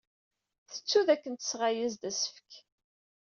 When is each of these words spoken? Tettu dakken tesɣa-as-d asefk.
Tettu 0.71 1.01
dakken 1.07 1.33
tesɣa-as-d 1.35 2.03
asefk. 2.09 2.51